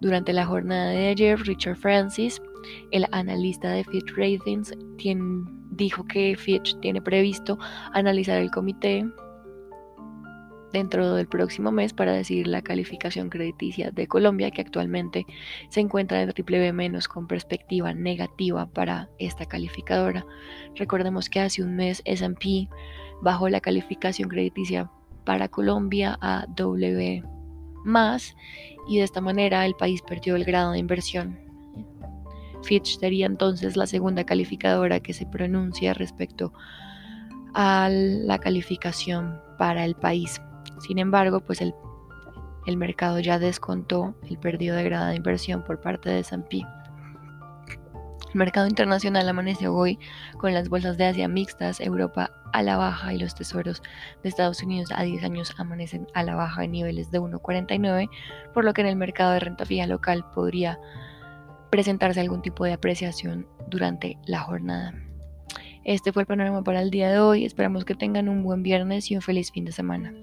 Durante 0.02 0.34
la 0.34 0.47
jornada 0.47 0.89
de 0.89 1.10
ayer, 1.10 1.39
Richard 1.39 1.78
Francis, 1.78 2.41
el 2.89 3.06
analista 3.12 3.69
de 3.69 3.84
Fitch 3.84 4.12
Ratings, 4.15 4.73
dijo 5.69 6.04
que 6.06 6.36
Fitch 6.36 6.80
tiene 6.80 7.00
previsto 7.00 7.60
analizar 7.93 8.39
el 8.39 8.50
comité 8.50 9.06
dentro 10.73 11.15
del 11.15 11.27
próximo 11.27 11.71
mes 11.71 11.93
para 11.93 12.13
decidir 12.13 12.47
la 12.47 12.62
calificación 12.62 13.30
crediticia 13.30 13.91
de 13.91 14.08
Colombia, 14.08 14.51
que 14.51 14.62
actualmente 14.62 15.25
se 15.69 15.80
encuentra 15.80 16.25
de 16.25 16.34
triple 16.34 16.60
B 16.60 16.73
menos 16.73 17.08
con 17.08 17.27
perspectiva 17.27 17.93
negativa 17.93 18.65
para 18.65 19.10
esta 19.17 19.45
calificadora. 19.45 20.25
Recordemos 20.75 21.30
que 21.30 21.39
hace 21.39 21.63
un 21.63 21.75
mes 21.75 22.01
S&P 22.06 22.67
bajó 23.21 23.49
la 23.49 23.62
calificación 23.62 24.30
crediticia 24.30 24.91
para 25.23 25.47
Colombia 25.47 26.17
a 26.21 26.45
W 26.56 27.23
más 27.84 28.36
y 28.88 28.97
de 28.97 29.03
esta 29.03 29.21
manera 29.21 29.65
el 29.65 29.75
país 29.75 30.01
perdió 30.01 30.36
el 30.36 30.45
grado 30.45 30.71
de 30.71 30.80
inversión. 30.80 31.39
Fitch 32.63 32.99
sería 32.99 33.25
entonces 33.25 33.77
la 33.77 33.88
segunda 33.88 34.25
calificadora 34.25 34.99
que 34.99 35.13
se 35.13 35.25
pronuncia 35.25 35.93
respecto 35.93 36.53
a 37.53 37.89
la 37.89 38.38
calificación 38.39 39.39
para 39.58 39.86
el 39.86 39.95
país. 39.95 40.39
Sin 40.80 41.00
embargo, 41.00 41.40
pues 41.42 41.62
el, 41.62 41.74
mercado 42.78 43.20
ya 43.20 43.40
descontó 43.40 44.16
el 44.30 44.38
perdido 44.38 44.76
de 44.76 44.84
grado 44.84 45.08
de 45.08 45.16
inversión 45.16 45.63
por 45.63 45.80
parte 45.80 46.10
de 46.10 46.20
S&P. 46.20 46.58
El 48.34 48.36
mercado 48.36 48.68
internacional 48.68 49.28
amaneció 49.28 49.74
hoy 49.74 50.00
con 50.38 50.54
las 50.54 50.68
bolsas 50.68 50.98
de 50.98 51.06
Asia 51.06 51.28
mixtas, 51.28 51.80
Europa 51.80 52.30
a 52.52 52.62
la 52.62 52.76
baja 52.76 53.13
y 53.13 53.20
los 53.20 53.36
tesoros 53.36 53.82
de 54.22 54.30
Estados 54.30 54.62
Unidos 54.62 54.90
a 54.94 55.04
10 55.04 55.24
años 55.24 55.54
amanecen 55.58 56.08
a 56.13 56.24
la 56.24 56.36
baja 56.36 56.66
en 56.66 56.72
niveles 56.72 57.10
de 57.10 57.22
1,49, 57.22 58.10
por 58.54 58.66
lo 58.66 58.74
que 58.74 58.82
en 58.82 58.88
el 58.88 58.96
mercado 58.98 59.32
de 59.32 59.40
renta 59.40 59.66
fija 59.66 59.88
local 59.88 60.26
podría 60.36 60.78
presentarse 61.72 62.20
algún 62.20 62.42
tipo 62.42 62.66
de 62.66 62.74
apreciación 62.74 63.48
durante 63.70 64.18
la 64.26 64.42
jornada. 64.42 64.94
Este 65.84 66.12
fue 66.12 66.24
el 66.24 66.28
panorama 66.28 66.63
para 66.63 66.82
el 66.82 66.92
día 66.92 67.10
de 67.10 67.20
hoy. 67.20 67.46
Esperamos 67.46 67.86
que 67.86 67.96
tengan 67.96 68.28
un 68.28 68.44
buen 68.44 68.62
viernes 68.62 69.10
y 69.10 69.16
un 69.16 69.22
feliz 69.22 69.52
fin 69.54 69.63
de 69.63 69.72
semana. 69.72 70.13